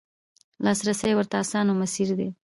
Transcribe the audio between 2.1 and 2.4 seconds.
دی.